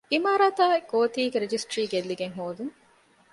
[0.13, 2.73] އިމާރާތާއި ގޯތީގެ ރަޖިސްޓްރީ ގެއްލިގެން ހޯދުން